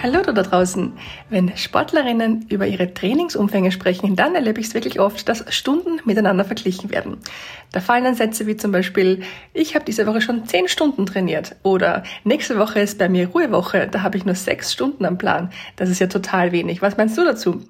Hallo 0.00 0.22
da 0.22 0.30
draußen. 0.30 0.92
Wenn 1.28 1.56
Sportlerinnen 1.56 2.46
über 2.50 2.68
ihre 2.68 2.94
Trainingsumfänge 2.94 3.72
sprechen, 3.72 4.14
dann 4.14 4.36
erlebe 4.36 4.60
ich 4.60 4.68
es 4.68 4.74
wirklich 4.74 5.00
oft, 5.00 5.28
dass 5.28 5.44
Stunden 5.52 5.98
miteinander 6.04 6.44
verglichen 6.44 6.92
werden. 6.92 7.16
Da 7.72 7.80
fallen 7.80 8.04
dann 8.04 8.14
Sätze 8.14 8.46
wie 8.46 8.56
zum 8.56 8.70
Beispiel, 8.70 9.22
ich 9.54 9.74
habe 9.74 9.84
diese 9.84 10.06
Woche 10.06 10.20
schon 10.20 10.46
zehn 10.46 10.68
Stunden 10.68 11.04
trainiert 11.04 11.56
oder 11.64 12.04
nächste 12.22 12.60
Woche 12.60 12.78
ist 12.78 12.98
bei 12.98 13.08
mir 13.08 13.26
Ruhewoche, 13.26 13.88
da 13.90 14.02
habe 14.02 14.16
ich 14.16 14.24
nur 14.24 14.36
sechs 14.36 14.72
Stunden 14.72 15.04
am 15.04 15.18
Plan. 15.18 15.50
Das 15.74 15.90
ist 15.90 15.98
ja 15.98 16.06
total 16.06 16.52
wenig. 16.52 16.80
Was 16.80 16.96
meinst 16.96 17.18
du 17.18 17.24
dazu? 17.24 17.64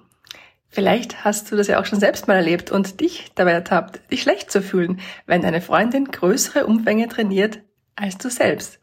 Vielleicht 0.69 1.25
hast 1.25 1.51
du 1.51 1.57
das 1.57 1.69
ja 1.69 1.81
auch 1.81 1.87
schon 1.87 1.99
selbst 1.99 2.29
mal 2.29 2.37
erlebt 2.37 2.71
und 2.71 3.01
dich 3.01 3.33
dabei 3.37 3.53
ertappt, 3.53 4.13
dich 4.13 4.21
schlecht 4.21 4.51
zu 4.51 4.61
fühlen, 4.61 5.01
wenn 5.25 5.41
deine 5.41 5.63
Freundin 5.63 6.05
größere 6.05 6.67
Umfänge 6.67 7.09
trainiert 7.09 7.61
als 7.97 8.19
du 8.19 8.29
selbst. 8.29 8.81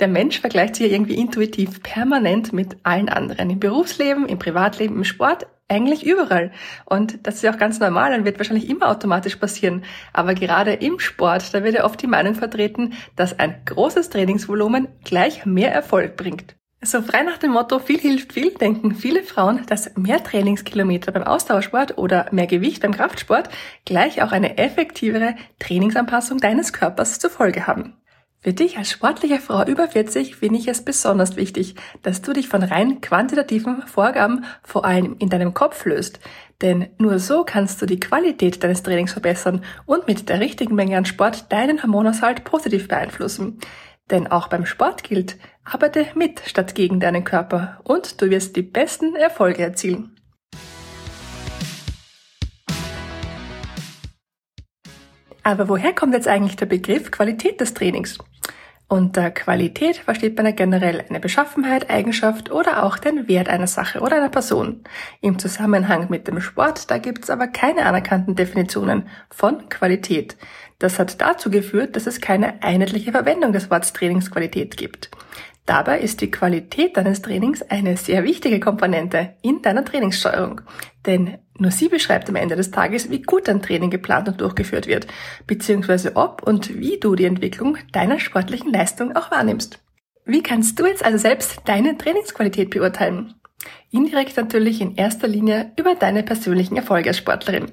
Der 0.00 0.08
Mensch 0.08 0.40
vergleicht 0.40 0.76
sich 0.76 0.86
ja 0.86 0.92
irgendwie 0.92 1.14
intuitiv 1.14 1.82
permanent 1.82 2.54
mit 2.54 2.78
allen 2.84 3.10
anderen. 3.10 3.50
Im 3.50 3.60
Berufsleben, 3.60 4.26
im 4.26 4.38
Privatleben, 4.38 4.96
im 4.96 5.04
Sport, 5.04 5.46
eigentlich 5.68 6.04
überall. 6.04 6.50
Und 6.86 7.26
das 7.26 7.36
ist 7.36 7.42
ja 7.42 7.52
auch 7.52 7.58
ganz 7.58 7.78
normal 7.78 8.14
und 8.14 8.24
wird 8.24 8.38
wahrscheinlich 8.38 8.68
immer 8.68 8.88
automatisch 8.88 9.36
passieren. 9.36 9.84
Aber 10.12 10.34
gerade 10.34 10.72
im 10.72 10.98
Sport, 10.98 11.54
da 11.54 11.62
wird 11.62 11.74
ja 11.74 11.84
oft 11.84 12.00
die 12.02 12.06
Meinung 12.06 12.34
vertreten, 12.34 12.94
dass 13.14 13.38
ein 13.38 13.54
großes 13.66 14.10
Trainingsvolumen 14.10 14.88
gleich 15.04 15.44
mehr 15.44 15.72
Erfolg 15.72 16.16
bringt. 16.16 16.56
So 16.82 17.02
frei 17.02 17.22
nach 17.22 17.36
dem 17.36 17.50
Motto 17.50 17.78
viel 17.78 18.00
hilft 18.00 18.32
viel, 18.32 18.52
denken 18.52 18.94
viele 18.94 19.22
Frauen, 19.22 19.66
dass 19.66 19.94
mehr 19.96 20.24
Trainingskilometer 20.24 21.12
beim 21.12 21.24
Ausdauersport 21.24 21.98
oder 21.98 22.26
mehr 22.32 22.46
Gewicht 22.46 22.80
beim 22.80 22.94
Kraftsport 22.94 23.50
gleich 23.84 24.22
auch 24.22 24.32
eine 24.32 24.56
effektivere 24.56 25.34
Trainingsanpassung 25.58 26.38
deines 26.38 26.72
Körpers 26.72 27.18
zur 27.18 27.28
Folge 27.28 27.66
haben. 27.66 27.99
Für 28.42 28.54
dich 28.54 28.78
als 28.78 28.90
sportliche 28.90 29.38
Frau 29.38 29.66
über 29.66 29.86
40 29.86 30.36
finde 30.36 30.58
ich 30.58 30.66
es 30.66 30.82
besonders 30.82 31.36
wichtig, 31.36 31.74
dass 32.02 32.22
du 32.22 32.32
dich 32.32 32.48
von 32.48 32.62
rein 32.62 33.02
quantitativen 33.02 33.82
Vorgaben 33.86 34.46
vor 34.62 34.86
allem 34.86 35.16
in 35.18 35.28
deinem 35.28 35.52
Kopf 35.52 35.84
löst. 35.84 36.20
Denn 36.62 36.88
nur 36.96 37.18
so 37.18 37.44
kannst 37.44 37.82
du 37.82 37.86
die 37.86 38.00
Qualität 38.00 38.64
deines 38.64 38.82
Trainings 38.82 39.12
verbessern 39.12 39.62
und 39.84 40.06
mit 40.06 40.30
der 40.30 40.40
richtigen 40.40 40.74
Menge 40.74 40.96
an 40.96 41.04
Sport 41.04 41.52
deinen 41.52 41.82
Hormonaushalt 41.82 42.44
positiv 42.44 42.88
beeinflussen. 42.88 43.58
Denn 44.10 44.26
auch 44.26 44.48
beim 44.48 44.64
Sport 44.64 45.04
gilt, 45.04 45.36
arbeite 45.62 46.06
mit 46.14 46.40
statt 46.46 46.74
gegen 46.74 46.98
deinen 46.98 47.24
Körper 47.24 47.82
und 47.84 48.22
du 48.22 48.30
wirst 48.30 48.56
die 48.56 48.62
besten 48.62 49.16
Erfolge 49.16 49.62
erzielen. 49.62 50.16
Aber 55.42 55.68
woher 55.68 55.94
kommt 55.94 56.14
jetzt 56.14 56.28
eigentlich 56.28 56.56
der 56.56 56.66
Begriff 56.66 57.10
Qualität 57.10 57.60
des 57.60 57.74
Trainings? 57.74 58.18
Unter 58.92 59.30
Qualität 59.30 59.98
versteht 59.98 60.36
man 60.36 60.46
ja 60.46 60.50
generell 60.50 61.04
eine 61.08 61.20
Beschaffenheit, 61.20 61.88
Eigenschaft 61.90 62.50
oder 62.50 62.82
auch 62.82 62.98
den 62.98 63.28
Wert 63.28 63.48
einer 63.48 63.68
Sache 63.68 64.00
oder 64.00 64.16
einer 64.16 64.30
Person. 64.30 64.82
Im 65.20 65.38
Zusammenhang 65.38 66.10
mit 66.10 66.26
dem 66.26 66.40
Sport, 66.40 66.90
da 66.90 66.98
gibt 66.98 67.22
es 67.22 67.30
aber 67.30 67.46
keine 67.46 67.86
anerkannten 67.86 68.34
Definitionen 68.34 69.06
von 69.30 69.68
Qualität. 69.68 70.36
Das 70.80 70.98
hat 70.98 71.20
dazu 71.20 71.52
geführt, 71.52 71.94
dass 71.94 72.08
es 72.08 72.20
keine 72.20 72.64
einheitliche 72.64 73.12
Verwendung 73.12 73.52
des 73.52 73.70
Wortes 73.70 73.92
Trainingsqualität 73.92 74.76
gibt. 74.76 75.08
Dabei 75.66 76.00
ist 76.00 76.20
die 76.20 76.32
Qualität 76.32 76.96
deines 76.96 77.22
Trainings 77.22 77.62
eine 77.62 77.96
sehr 77.96 78.24
wichtige 78.24 78.58
Komponente 78.58 79.34
in 79.40 79.62
deiner 79.62 79.84
Trainingssteuerung. 79.84 80.62
Denn 81.06 81.38
nur 81.60 81.70
sie 81.70 81.88
beschreibt 81.88 82.28
am 82.28 82.36
Ende 82.36 82.56
des 82.56 82.70
Tages, 82.70 83.10
wie 83.10 83.22
gut 83.22 83.48
dein 83.48 83.62
Training 83.62 83.90
geplant 83.90 84.28
und 84.28 84.40
durchgeführt 84.40 84.86
wird, 84.86 85.06
beziehungsweise 85.46 86.16
ob 86.16 86.42
und 86.42 86.80
wie 86.80 86.98
du 86.98 87.14
die 87.14 87.26
Entwicklung 87.26 87.76
deiner 87.92 88.18
sportlichen 88.18 88.72
Leistung 88.72 89.14
auch 89.14 89.30
wahrnimmst. 89.30 89.78
Wie 90.24 90.42
kannst 90.42 90.78
du 90.78 90.86
jetzt 90.86 91.04
also 91.04 91.18
selbst 91.18 91.60
deine 91.66 91.96
Trainingsqualität 91.96 92.70
beurteilen? 92.70 93.34
Indirekt 93.90 94.36
natürlich 94.36 94.80
in 94.80 94.94
erster 94.94 95.28
Linie 95.28 95.72
über 95.76 95.94
deine 95.94 96.22
persönlichen 96.22 96.76
Erfolge 96.76 97.10
als 97.10 97.18
Sportlerin. 97.18 97.72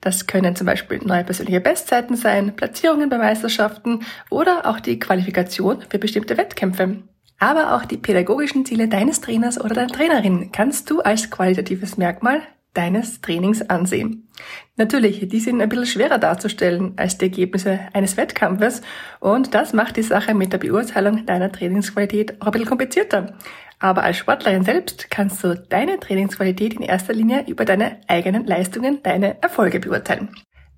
Das 0.00 0.26
können 0.26 0.56
zum 0.56 0.66
Beispiel 0.66 0.98
neue 1.04 1.24
persönliche 1.24 1.60
Bestzeiten 1.60 2.16
sein, 2.16 2.54
Platzierungen 2.56 3.10
bei 3.10 3.18
Meisterschaften 3.18 4.00
oder 4.30 4.66
auch 4.66 4.80
die 4.80 4.98
Qualifikation 4.98 5.82
für 5.88 5.98
bestimmte 5.98 6.36
Wettkämpfe. 6.36 7.02
Aber 7.38 7.74
auch 7.74 7.84
die 7.84 7.98
pädagogischen 7.98 8.64
Ziele 8.64 8.88
deines 8.88 9.20
Trainers 9.20 9.60
oder 9.60 9.74
deiner 9.74 9.92
Trainerin 9.92 10.52
kannst 10.52 10.88
du 10.88 11.00
als 11.00 11.30
qualitatives 11.30 11.98
Merkmal 11.98 12.40
deines 12.76 13.20
Trainings 13.20 13.62
ansehen. 13.62 14.28
Natürlich, 14.76 15.26
die 15.28 15.40
sind 15.40 15.60
ein 15.60 15.68
bisschen 15.68 15.86
schwerer 15.86 16.18
darzustellen 16.18 16.92
als 16.96 17.18
die 17.18 17.26
Ergebnisse 17.26 17.80
eines 17.92 18.16
Wettkampfes 18.16 18.82
und 19.20 19.54
das 19.54 19.72
macht 19.72 19.96
die 19.96 20.02
Sache 20.02 20.34
mit 20.34 20.52
der 20.52 20.58
Beurteilung 20.58 21.24
deiner 21.26 21.50
Trainingsqualität 21.50 22.40
auch 22.40 22.46
ein 22.46 22.52
bisschen 22.52 22.68
komplizierter. 22.68 23.34
Aber 23.78 24.02
als 24.02 24.16
Sportlerin 24.16 24.64
selbst 24.64 25.10
kannst 25.10 25.42
du 25.44 25.54
deine 25.54 26.00
Trainingsqualität 26.00 26.74
in 26.74 26.82
erster 26.82 27.12
Linie 27.12 27.44
über 27.46 27.64
deine 27.64 28.00
eigenen 28.08 28.46
Leistungen, 28.46 29.02
deine 29.02 29.42
Erfolge 29.42 29.80
beurteilen. 29.80 30.30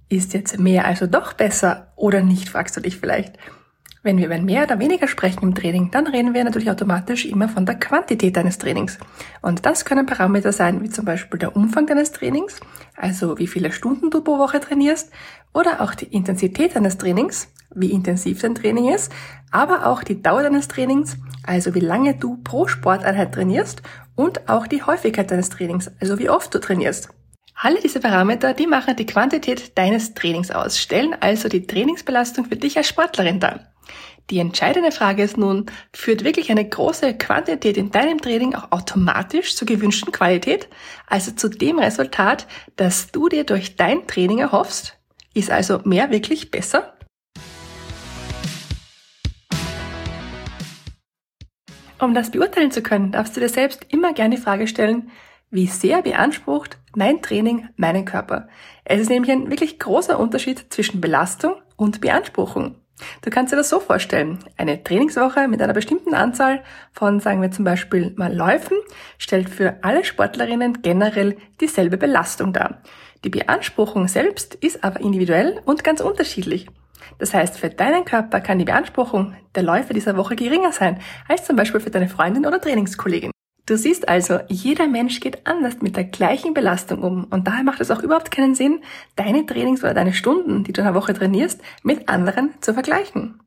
Ist 0.08 0.34
jetzt 0.34 0.58
mehr 0.58 0.86
also 0.86 1.06
doch 1.06 1.32
besser 1.32 1.92
oder 1.96 2.22
nicht, 2.22 2.48
fragst 2.48 2.76
du 2.76 2.80
dich 2.80 2.96
vielleicht. 2.96 3.38
Wenn 4.08 4.16
wir 4.16 4.24
über 4.24 4.38
mehr 4.38 4.62
oder 4.62 4.78
weniger 4.78 5.06
sprechen 5.06 5.42
im 5.42 5.54
Training, 5.54 5.90
dann 5.90 6.06
reden 6.06 6.32
wir 6.32 6.42
natürlich 6.42 6.70
automatisch 6.70 7.26
immer 7.26 7.46
von 7.46 7.66
der 7.66 7.74
Quantität 7.74 8.38
deines 8.38 8.56
Trainings. 8.56 8.96
Und 9.42 9.66
das 9.66 9.84
können 9.84 10.06
Parameter 10.06 10.50
sein, 10.50 10.82
wie 10.82 10.88
zum 10.88 11.04
Beispiel 11.04 11.38
der 11.38 11.54
Umfang 11.54 11.86
deines 11.86 12.12
Trainings, 12.12 12.58
also 12.96 13.38
wie 13.38 13.46
viele 13.46 13.70
Stunden 13.70 14.08
du 14.08 14.22
pro 14.22 14.38
Woche 14.38 14.60
trainierst, 14.60 15.12
oder 15.52 15.82
auch 15.82 15.94
die 15.94 16.06
Intensität 16.06 16.74
deines 16.74 16.96
Trainings, 16.96 17.52
wie 17.74 17.90
intensiv 17.90 18.40
dein 18.40 18.54
Training 18.54 18.94
ist, 18.94 19.12
aber 19.50 19.84
auch 19.84 20.02
die 20.02 20.22
Dauer 20.22 20.42
deines 20.42 20.68
Trainings, 20.68 21.18
also 21.42 21.74
wie 21.74 21.80
lange 21.80 22.14
du 22.14 22.38
pro 22.38 22.66
Sporteinheit 22.66 23.34
trainierst 23.34 23.82
und 24.14 24.48
auch 24.48 24.66
die 24.66 24.82
Häufigkeit 24.84 25.30
deines 25.30 25.50
Trainings, 25.50 25.90
also 26.00 26.18
wie 26.18 26.30
oft 26.30 26.54
du 26.54 26.60
trainierst. 26.60 27.10
Alle 27.60 27.78
diese 27.82 28.00
Parameter, 28.00 28.54
die 28.54 28.66
machen 28.66 28.96
die 28.96 29.04
Quantität 29.04 29.76
deines 29.76 30.14
Trainings 30.14 30.50
aus, 30.50 30.78
stellen 30.78 31.14
also 31.20 31.50
die 31.50 31.66
Trainingsbelastung 31.66 32.46
für 32.46 32.56
dich 32.56 32.78
als 32.78 32.88
Sportlerin 32.88 33.38
dar. 33.38 33.74
Die 34.30 34.40
entscheidende 34.40 34.92
Frage 34.92 35.22
ist 35.22 35.38
nun, 35.38 35.64
führt 35.94 36.22
wirklich 36.22 36.50
eine 36.50 36.68
große 36.68 37.16
Quantität 37.16 37.78
in 37.78 37.90
deinem 37.90 38.20
Training 38.20 38.54
auch 38.54 38.72
automatisch 38.72 39.56
zur 39.56 39.66
gewünschten 39.66 40.12
Qualität, 40.12 40.68
also 41.06 41.30
zu 41.32 41.48
dem 41.48 41.78
Resultat, 41.78 42.46
das 42.76 43.10
du 43.10 43.30
dir 43.30 43.44
durch 43.44 43.76
dein 43.76 44.06
Training 44.06 44.40
erhoffst? 44.40 44.98
Ist 45.32 45.50
also 45.50 45.80
mehr 45.84 46.10
wirklich 46.10 46.50
besser? 46.50 46.92
Um 51.98 52.12
das 52.12 52.30
beurteilen 52.30 52.70
zu 52.70 52.82
können, 52.82 53.12
darfst 53.12 53.34
du 53.34 53.40
dir 53.40 53.48
selbst 53.48 53.86
immer 53.88 54.12
gerne 54.12 54.36
die 54.36 54.42
Frage 54.42 54.68
stellen, 54.68 55.10
wie 55.50 55.68
sehr 55.68 56.02
beansprucht 56.02 56.76
mein 56.94 57.22
Training 57.22 57.70
meinen 57.76 58.04
Körper? 58.04 58.48
Es 58.84 59.00
ist 59.00 59.08
nämlich 59.08 59.32
ein 59.32 59.50
wirklich 59.50 59.78
großer 59.78 60.20
Unterschied 60.20 60.66
zwischen 60.68 61.00
Belastung 61.00 61.54
und 61.76 62.02
Beanspruchung. 62.02 62.76
Du 63.22 63.30
kannst 63.30 63.52
dir 63.52 63.56
das 63.56 63.68
so 63.68 63.80
vorstellen. 63.80 64.38
Eine 64.56 64.82
Trainingswoche 64.82 65.48
mit 65.48 65.62
einer 65.62 65.72
bestimmten 65.72 66.14
Anzahl 66.14 66.62
von, 66.92 67.20
sagen 67.20 67.42
wir 67.42 67.50
zum 67.50 67.64
Beispiel 67.64 68.12
mal 68.16 68.34
Läufen, 68.34 68.76
stellt 69.18 69.48
für 69.48 69.78
alle 69.82 70.04
Sportlerinnen 70.04 70.82
generell 70.82 71.36
dieselbe 71.60 71.96
Belastung 71.96 72.52
dar. 72.52 72.82
Die 73.24 73.30
Beanspruchung 73.30 74.08
selbst 74.08 74.54
ist 74.56 74.84
aber 74.84 75.00
individuell 75.00 75.60
und 75.64 75.84
ganz 75.84 76.00
unterschiedlich. 76.00 76.68
Das 77.18 77.34
heißt, 77.34 77.58
für 77.58 77.70
deinen 77.70 78.04
Körper 78.04 78.40
kann 78.40 78.58
die 78.58 78.64
Beanspruchung 78.64 79.34
der 79.54 79.62
Läufe 79.62 79.94
dieser 79.94 80.16
Woche 80.16 80.36
geringer 80.36 80.72
sein 80.72 81.00
als 81.28 81.44
zum 81.44 81.56
Beispiel 81.56 81.80
für 81.80 81.90
deine 81.90 82.08
Freundin 82.08 82.46
oder 82.46 82.60
Trainingskollegin. 82.60 83.32
Du 83.68 83.76
siehst 83.76 84.08
also, 84.08 84.40
jeder 84.48 84.88
Mensch 84.88 85.20
geht 85.20 85.46
anders 85.46 85.82
mit 85.82 85.94
der 85.94 86.04
gleichen 86.04 86.54
Belastung 86.54 87.02
um 87.02 87.24
und 87.24 87.46
daher 87.46 87.64
macht 87.64 87.82
es 87.82 87.90
auch 87.90 88.02
überhaupt 88.02 88.30
keinen 88.30 88.54
Sinn, 88.54 88.80
deine 89.14 89.44
Trainings 89.44 89.84
oder 89.84 89.92
deine 89.92 90.14
Stunden, 90.14 90.64
die 90.64 90.72
du 90.72 90.80
in 90.80 90.86
der 90.86 90.94
Woche 90.94 91.12
trainierst, 91.12 91.60
mit 91.82 92.08
anderen 92.08 92.54
zu 92.62 92.72
vergleichen. 92.72 93.40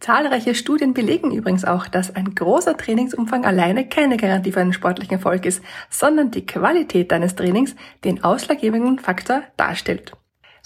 Zahlreiche 0.00 0.54
Studien 0.54 0.94
belegen 0.94 1.30
übrigens 1.30 1.66
auch, 1.66 1.88
dass 1.88 2.16
ein 2.16 2.34
großer 2.34 2.78
Trainingsumfang 2.78 3.44
alleine 3.44 3.86
keine 3.86 4.16
Garantie 4.16 4.52
für 4.52 4.62
einen 4.62 4.72
sportlichen 4.72 5.16
Erfolg 5.16 5.44
ist, 5.44 5.62
sondern 5.90 6.30
die 6.30 6.46
Qualität 6.46 7.12
deines 7.12 7.36
Trainings 7.36 7.76
den 8.02 8.24
ausschlaggebenden 8.24 8.98
Faktor 8.98 9.42
darstellt. 9.58 10.12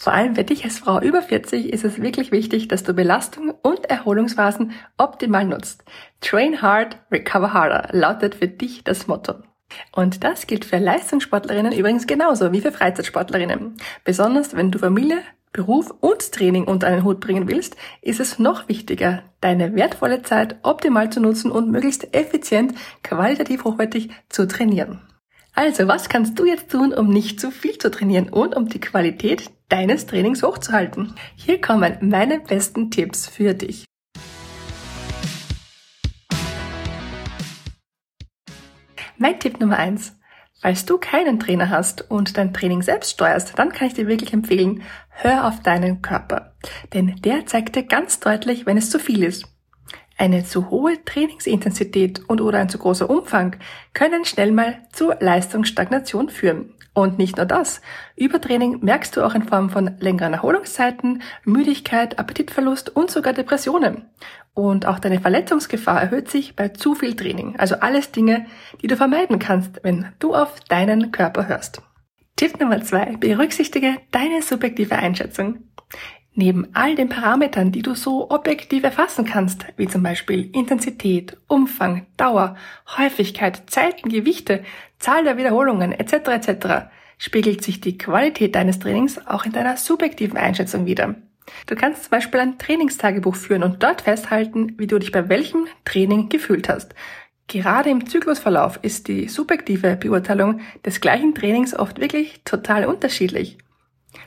Vor 0.00 0.14
allem 0.14 0.35
für 0.35 0.44
dich 0.44 0.64
als 0.64 0.79
Frau 0.79 0.99
über 1.02 1.20
40 1.20 1.70
ist 1.70 1.85
es 1.85 2.00
wirklich 2.00 2.32
wichtig, 2.32 2.69
dass 2.69 2.82
du 2.82 2.94
Belastung 2.94 3.50
und 3.61 3.85
Erholungsphasen 3.91 4.73
optimal 4.97 5.44
nutzt. 5.44 5.85
Train 6.23 6.62
hard, 6.62 6.97
recover 7.12 7.52
harder 7.52 7.91
lautet 7.93 8.37
für 8.37 8.49
dich 8.49 8.82
das 8.82 9.08
Motto. 9.08 9.35
Und 9.93 10.25
das 10.25 10.47
gilt 10.47 10.64
für 10.64 10.79
Leistungssportlerinnen 10.79 11.75
übrigens 11.75 12.06
genauso 12.06 12.50
wie 12.50 12.62
für 12.62 12.73
Freizeitsportlerinnen. 12.73 13.76
Besonders 14.02 14.56
wenn 14.56 14.70
du 14.70 14.79
Familie, 14.79 15.19
Beruf 15.52 15.93
und 16.00 16.32
Training 16.32 16.64
unter 16.64 16.87
einen 16.87 17.05
Hut 17.05 17.20
bringen 17.20 17.47
willst, 17.47 17.76
ist 18.00 18.20
es 18.20 18.38
noch 18.38 18.70
wichtiger, 18.70 19.25
deine 19.43 19.75
wertvolle 19.75 20.23
Zeit 20.23 20.56
optimal 20.62 21.11
zu 21.11 21.20
nutzen 21.20 21.50
und 21.50 21.70
möglichst 21.70 22.14
effizient, 22.14 22.73
qualitativ 23.02 23.64
hochwertig 23.64 24.08
zu 24.31 24.49
trainieren. 24.49 25.02
Also, 25.52 25.88
was 25.88 26.08
kannst 26.08 26.38
du 26.38 26.44
jetzt 26.44 26.70
tun, 26.70 26.93
um 26.93 27.08
nicht 27.08 27.41
zu 27.41 27.50
viel 27.50 27.76
zu 27.76 27.91
trainieren 27.91 28.29
und 28.29 28.56
um 28.56 28.69
die 28.69 28.81
Qualität 28.81 29.50
deines 29.69 30.06
Trainings 30.06 30.43
hochzuhalten? 30.43 31.14
Hier 31.35 31.61
kommen 31.61 31.97
meine 32.00 32.41
besten 32.41 32.91
Tipps 32.91 33.26
für 33.26 33.55
dich. 33.55 33.85
Mein 39.19 39.38
Tipp 39.38 39.61
Nummer 39.61 39.76
eins: 39.76 40.17
Falls 40.62 40.87
du 40.87 40.99
keinen 40.99 41.41
Trainer 41.41 41.69
hast 41.69 42.11
und 42.11 42.37
dein 42.37 42.55
Training 42.55 42.82
selbst 42.82 43.12
steuerst, 43.12 43.58
dann 43.58 43.73
kann 43.73 43.88
ich 43.88 43.94
dir 43.94 44.06
wirklich 44.06 44.32
empfehlen, 44.32 44.82
hör 45.08 45.49
auf 45.49 45.61
deinen 45.61 46.00
Körper. 46.00 46.55
Denn 46.94 47.17
der 47.23 47.44
zeigt 47.47 47.76
dir 47.76 47.82
ganz 47.82 48.20
deutlich, 48.20 48.67
wenn 48.67 48.76
es 48.76 48.88
zu 48.88 48.99
viel 48.99 49.25
ist. 49.25 49.47
Eine 50.21 50.45
zu 50.45 50.69
hohe 50.69 51.03
Trainingsintensität 51.03 52.29
und 52.29 52.43
oder 52.43 52.59
ein 52.59 52.69
zu 52.69 52.77
großer 52.77 53.09
Umfang 53.09 53.57
können 53.95 54.27
schnell 54.27 54.53
mal 54.53 54.83
zu 54.93 55.13
Leistungsstagnation 55.19 56.29
führen. 56.29 56.75
Und 56.93 57.17
nicht 57.17 57.39
nur 57.39 57.47
das. 57.47 57.81
Übertraining 58.17 58.81
merkst 58.85 59.17
du 59.17 59.23
auch 59.23 59.35
in 59.35 59.45
Form 59.45 59.71
von 59.71 59.97
längeren 59.99 60.35
Erholungszeiten, 60.35 61.23
Müdigkeit, 61.47 62.19
Appetitverlust 62.19 62.95
und 62.95 63.11
sogar 63.11 63.33
Depressionen. 63.33 64.11
Und 64.53 64.85
auch 64.85 64.99
deine 64.99 65.23
Verletzungsgefahr 65.23 66.03
erhöht 66.03 66.29
sich 66.29 66.55
bei 66.55 66.69
zu 66.69 66.95
viel 66.95 67.17
Training. 67.17 67.59
Also 67.59 67.77
alles 67.77 68.13
Dinge, 68.13 68.45
die 68.83 68.89
du 68.89 68.97
vermeiden 68.99 69.39
kannst, 69.39 69.81
wenn 69.85 70.13
du 70.19 70.35
auf 70.35 70.61
deinen 70.69 71.13
Körper 71.13 71.49
hörst. 71.49 71.81
Tipp 72.37 72.61
Nummer 72.61 72.83
zwei. 72.83 73.17
Berücksichtige 73.17 73.97
deine 74.11 74.43
subjektive 74.43 74.97
Einschätzung. 74.97 75.61
Neben 76.41 76.69
all 76.73 76.95
den 76.95 77.11
Parametern, 77.11 77.71
die 77.71 77.83
du 77.83 77.95
so 77.95 78.31
objektiv 78.31 78.83
erfassen 78.83 79.27
kannst, 79.27 79.67
wie 79.77 79.87
zum 79.87 80.03
Beispiel 80.03 80.49
Intensität, 80.57 81.37
Umfang, 81.49 82.07
Dauer, 82.17 82.57
Häufigkeit, 82.97 83.65
Zeiten, 83.67 84.09
Gewichte, 84.09 84.65
Zahl 84.99 85.25
der 85.25 85.37
Wiederholungen 85.37 85.93
etc. 85.93 86.15
etc., 86.29 86.67
spiegelt 87.19 87.63
sich 87.63 87.83
die 87.83 87.99
Qualität 87.99 88.55
deines 88.55 88.79
Trainings 88.79 89.27
auch 89.27 89.45
in 89.45 89.53
deiner 89.53 89.77
subjektiven 89.77 90.39
Einschätzung 90.39 90.87
wider. 90.87 91.17
Du 91.67 91.77
kannst 91.77 92.05
zum 92.05 92.11
Beispiel 92.13 92.41
ein 92.41 92.57
Trainingstagebuch 92.57 93.37
führen 93.37 93.63
und 93.63 93.83
dort 93.83 94.01
festhalten, 94.01 94.79
wie 94.79 94.87
du 94.87 94.99
dich 94.99 95.13
bei 95.13 95.29
welchem 95.29 95.67
Training 95.85 96.31
gefühlt 96.31 96.71
hast. 96.71 96.95
Gerade 97.49 97.91
im 97.91 98.07
Zyklusverlauf 98.07 98.79
ist 98.81 99.09
die 99.09 99.29
subjektive 99.29 99.95
Beurteilung 99.95 100.63
des 100.87 101.03
gleichen 101.03 101.35
Trainings 101.35 101.79
oft 101.79 102.01
wirklich 102.01 102.41
total 102.47 102.87
unterschiedlich. 102.87 103.59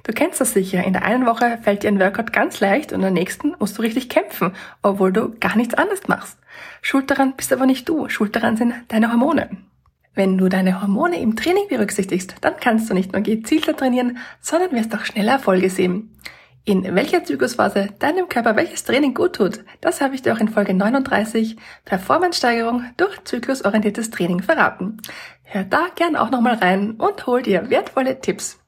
Du 0.03 0.13
kennst 0.13 0.41
das 0.41 0.53
sicher. 0.53 0.83
In 0.83 0.93
der 0.93 1.03
einen 1.03 1.25
Woche 1.25 1.59
fällt 1.61 1.83
dir 1.83 1.89
ein 1.89 1.99
Workout 1.99 2.33
ganz 2.33 2.59
leicht 2.59 2.91
und 2.91 2.97
in 2.97 3.01
der 3.01 3.11
nächsten 3.11 3.55
musst 3.59 3.77
du 3.77 3.81
richtig 3.81 4.09
kämpfen, 4.09 4.53
obwohl 4.81 5.11
du 5.11 5.35
gar 5.39 5.55
nichts 5.55 5.73
anderes 5.73 6.07
machst. 6.07 6.37
Schuld 6.81 7.09
daran 7.09 7.35
bist 7.35 7.51
aber 7.53 7.65
nicht 7.65 7.87
du. 7.89 8.09
Schuld 8.09 8.35
daran 8.35 8.57
sind 8.57 8.73
deine 8.89 9.11
Hormone. 9.11 9.49
Wenn 10.15 10.37
du 10.37 10.47
deine 10.47 10.81
Hormone 10.81 11.19
im 11.19 11.35
Training 11.35 11.67
berücksichtigst, 11.69 12.35
dann 12.41 12.53
kannst 12.59 12.89
du 12.89 12.93
nicht 12.93 13.13
nur 13.13 13.21
gezielter 13.21 13.75
trainieren, 13.75 14.19
sondern 14.41 14.71
wirst 14.73 14.93
auch 14.93 15.05
schneller 15.05 15.33
Erfolge 15.33 15.69
sehen. 15.69 16.15
In 16.65 16.95
welcher 16.95 17.25
Zyklusphase 17.25 17.89
deinem 17.99 18.29
Körper 18.29 18.55
welches 18.55 18.85
Training 18.85 19.13
gut 19.13 19.35
tut, 19.35 19.65
das 19.81 19.99
habe 19.99 20.15
ich 20.15 20.21
dir 20.21 20.33
auch 20.33 20.39
in 20.39 20.47
Folge 20.47 20.73
39 20.73 21.57
Performance-Steigerung 21.83 22.85
durch 22.95 23.21
zyklusorientiertes 23.25 24.11
Training 24.11 24.41
verraten. 24.41 24.97
Hör 25.43 25.65
da 25.65 25.87
gern 25.95 26.15
auch 26.15 26.29
nochmal 26.29 26.55
rein 26.55 26.91
und 26.91 27.27
hol 27.27 27.41
dir 27.41 27.69
wertvolle 27.69 28.21
Tipps. 28.21 28.62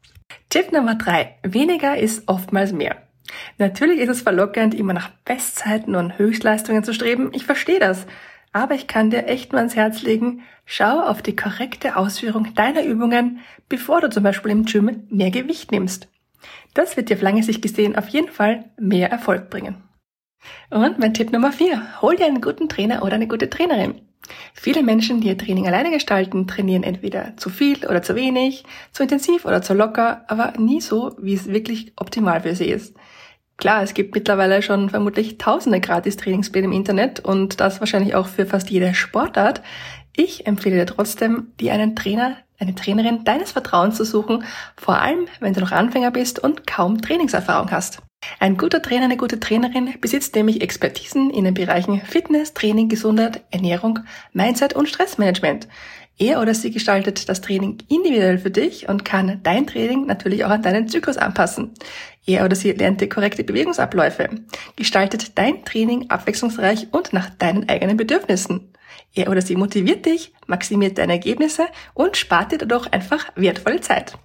Tipp 0.49 0.71
Nummer 0.71 0.95
drei: 0.95 1.35
Weniger 1.43 1.97
ist 1.97 2.27
oftmals 2.27 2.71
mehr. 2.71 2.97
Natürlich 3.57 3.99
ist 3.99 4.09
es 4.09 4.21
verlockend, 4.21 4.73
immer 4.73 4.93
nach 4.93 5.09
Bestzeiten 5.25 5.95
und 5.95 6.17
Höchstleistungen 6.17 6.83
zu 6.83 6.93
streben. 6.93 7.31
Ich 7.33 7.45
verstehe 7.45 7.79
das. 7.79 8.05
Aber 8.51 8.75
ich 8.75 8.87
kann 8.87 9.09
dir 9.09 9.27
echt 9.27 9.51
nur 9.51 9.59
ans 9.59 9.75
Herz 9.75 10.01
legen, 10.01 10.41
schau 10.65 11.01
auf 11.01 11.21
die 11.21 11.35
korrekte 11.35 11.97
Ausführung 11.97 12.53
deiner 12.55 12.83
Übungen, 12.85 13.39
bevor 13.67 13.99
du 13.99 14.09
zum 14.09 14.23
Beispiel 14.23 14.51
im 14.51 14.63
Gym 14.63 15.07
mehr 15.09 15.29
Gewicht 15.29 15.73
nimmst. 15.73 16.07
Das 16.73 16.95
wird 16.95 17.09
dir 17.09 17.15
auf 17.15 17.21
lange 17.21 17.43
Sicht 17.43 17.61
gesehen 17.61 17.97
auf 17.97 18.07
jeden 18.07 18.29
Fall 18.29 18.71
mehr 18.79 19.11
Erfolg 19.11 19.49
bringen. 19.49 19.83
Und 20.69 20.99
mein 20.99 21.13
Tipp 21.13 21.31
Nummer 21.31 21.51
vier: 21.51 22.01
Hol 22.01 22.15
dir 22.15 22.27
einen 22.27 22.41
guten 22.41 22.69
Trainer 22.69 23.03
oder 23.03 23.15
eine 23.15 23.27
gute 23.27 23.49
Trainerin. 23.49 24.01
Viele 24.54 24.83
Menschen, 24.83 25.22
die 25.22 25.27
ihr 25.27 25.38
Training 25.38 25.68
alleine 25.68 25.92
gestalten, 25.92 26.48
trainieren 26.48 26.83
entweder 26.83 27.38
zu 27.38 27.50
viel 27.50 27.86
oder 27.86 28.01
zu 28.01 28.16
wenig, 28.16 28.63
zu 28.92 29.04
intensiv 29.04 29.45
oder 29.45 29.62
zu 29.62 29.74
locker, 29.74 30.24
aber 30.27 30.54
nie 30.57 30.81
so, 30.81 31.16
wie 31.19 31.33
es 31.33 31.48
wirklich 31.48 31.94
optimal 31.95 32.42
für 32.42 32.56
sie 32.56 32.66
ist. 32.69 32.95
Klar, 33.57 33.83
es 33.83 33.94
gibt 33.94 34.13
mittlerweile 34.16 34.62
schon 34.62 34.89
vermutlich 34.89 35.38
tausende 35.38 35.80
Gratis-Trainingspläne 35.80 36.68
im 36.68 36.74
Internet 36.74 37.22
und 37.22 37.60
das 37.62 37.80
wahrscheinlich 37.80 38.16
auch 38.16 38.27
für 38.27 38.45
fast 38.45 38.69
jede 38.69 38.94
Sportart. 38.94 39.62
Ich 40.16 40.45
empfehle 40.45 40.75
dir 40.75 40.86
trotzdem, 40.86 41.54
dir 41.60 41.74
einen 41.74 41.95
Trainer, 41.95 42.38
eine 42.60 42.75
Trainerin 42.75 43.24
deines 43.24 43.51
Vertrauens 43.51 43.95
zu 43.95 44.06
suchen, 44.06 44.44
vor 44.75 45.00
allem 45.01 45.27
wenn 45.39 45.54
du 45.54 45.62
noch 45.62 45.72
Anfänger 45.72 46.12
bist 46.12 46.39
und 46.39 46.68
kaum 46.68 47.01
Trainingserfahrung 47.01 47.72
hast. 47.72 48.01
Ein 48.39 48.57
guter 48.57 48.81
Trainer, 48.81 49.06
eine 49.06 49.18
gute 49.18 49.39
Trainerin 49.39 49.94
besitzt 50.00 50.36
nämlich 50.36 50.62
Expertisen 50.62 51.30
in 51.30 51.45
den 51.45 51.54
Bereichen 51.54 52.01
Fitness, 52.01 52.54
Training, 52.54 52.89
Gesundheit, 52.89 53.42
Ernährung, 53.51 54.00
Mindset 54.33 54.74
und 54.74 54.89
Stressmanagement. 54.89 55.68
Er 56.18 56.39
oder 56.42 56.54
sie 56.54 56.72
gestaltet 56.72 57.27
das 57.27 57.42
Training 57.42 57.80
individuell 57.89 58.38
für 58.38 58.51
dich 58.51 58.88
und 58.88 59.04
kann 59.04 59.42
dein 59.44 59.68
Training 59.68 60.06
natürlich 60.06 60.45
auch 60.45 60.50
an 60.50 60.62
deinen 60.62 60.88
Zyklus 60.88 61.18
anpassen. 61.18 61.74
Er 62.25 62.45
oder 62.45 62.56
sie 62.56 62.72
lernt 62.72 63.01
die 63.01 63.10
korrekte 63.10 63.44
Bewegungsabläufe, 63.44 64.30
gestaltet 64.77 65.38
dein 65.38 65.66
Training 65.66 66.10
abwechslungsreich 66.10 66.88
und 66.92 67.12
nach 67.12 67.30
deinen 67.31 67.68
eigenen 67.68 67.98
Bedürfnissen. 67.98 68.72
Er 69.13 69.30
oder 69.30 69.42
sie 69.42 69.57
motiviert 69.57 70.06
dich, 70.06 70.33
maximiert 70.48 70.98
deine 70.98 71.13
Ergebnisse 71.13 71.66
und 71.94 72.16
spart 72.16 72.54
dir 72.54 72.57
dadurch 72.60 72.92
einfach 72.94 73.25
wertvolle 73.36 73.81
Zeit. 73.81 74.18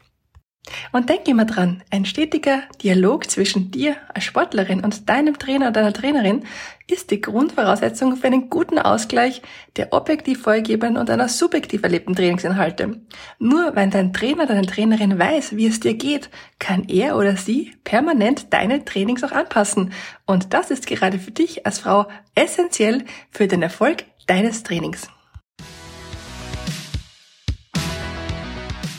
Und 0.93 1.09
denk 1.09 1.27
immer 1.29 1.45
dran, 1.45 1.83
ein 1.91 2.05
stetiger 2.05 2.63
Dialog 2.83 3.31
zwischen 3.31 3.71
dir 3.71 3.97
als 4.13 4.25
Sportlerin 4.25 4.85
und 4.85 5.09
deinem 5.09 5.39
Trainer 5.39 5.67
oder 5.67 5.81
deiner 5.81 5.93
Trainerin 5.93 6.45
ist 6.87 7.11
die 7.11 7.21
Grundvoraussetzung 7.21 8.17
für 8.17 8.27
einen 8.27 8.51
guten 8.51 8.79
Ausgleich 8.79 9.43
der 9.77 9.93
objektiv 9.93 10.43
vorgegebenen 10.43 10.97
und 10.97 11.09
einer 11.09 11.29
subjektiv 11.29 11.83
erlebten 11.83 12.15
Trainingsinhalte. 12.15 13.01
Nur 13.39 13.77
wenn 13.77 13.91
dein 13.91 14.13
Trainer 14.13 14.45
oder 14.45 14.55
deine 14.55 14.67
Trainerin 14.67 15.19
weiß, 15.19 15.57
wie 15.57 15.67
es 15.67 15.81
dir 15.81 15.95
geht, 15.95 16.31
kann 16.59 16.85
er 16.89 17.17
oder 17.17 17.37
sie 17.37 17.73
permanent 17.85 18.53
deine 18.53 18.85
Trainings 18.85 19.23
auch 19.23 19.33
anpassen. 19.33 19.93
Und 20.27 20.53
das 20.53 20.71
ist 20.71 20.87
gerade 20.87 21.19
für 21.19 21.31
dich 21.31 21.67
als 21.67 21.79
Frau 21.79 22.07
essentiell 22.35 23.05
für 23.31 23.47
den 23.47 23.63
Erfolg 23.63 24.05
deines 24.27 24.63
Trainings. 24.63 25.09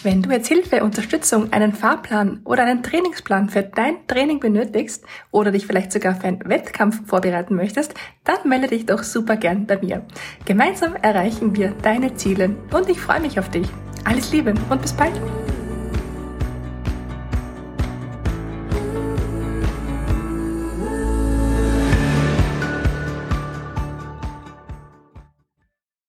Wenn 0.03 0.23
du 0.23 0.31
jetzt 0.31 0.47
Hilfe, 0.47 0.83
Unterstützung, 0.83 1.53
einen 1.53 1.73
Fahrplan 1.73 2.41
oder 2.43 2.63
einen 2.63 2.81
Trainingsplan 2.81 3.49
für 3.49 3.61
dein 3.61 4.07
Training 4.07 4.39
benötigst 4.39 5.05
oder 5.29 5.51
dich 5.51 5.67
vielleicht 5.67 5.91
sogar 5.91 6.15
für 6.15 6.27
einen 6.27 6.43
Wettkampf 6.43 7.07
vorbereiten 7.07 7.55
möchtest, 7.55 7.93
dann 8.23 8.37
melde 8.45 8.67
dich 8.67 8.87
doch 8.87 9.03
super 9.03 9.35
gern 9.35 9.67
bei 9.67 9.77
mir. 9.77 10.03
Gemeinsam 10.45 10.95
erreichen 10.95 11.55
wir 11.55 11.75
deine 11.83 12.15
Ziele 12.15 12.55
und 12.73 12.89
ich 12.89 12.99
freue 12.99 13.21
mich 13.21 13.39
auf 13.39 13.49
dich. 13.49 13.67
Alles 14.03 14.31
Liebe 14.31 14.55
und 14.69 14.81
bis 14.81 14.93
bald! 14.93 15.13